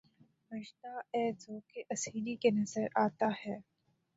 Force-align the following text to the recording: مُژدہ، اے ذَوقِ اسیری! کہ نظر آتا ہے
مُژدہ، 0.49 0.93
اے 1.13 1.23
ذَوقِ 1.41 1.71
اسیری! 1.93 2.33
کہ 2.41 2.49
نظر 2.57 2.85
آتا 3.05 3.29
ہے 3.41 3.55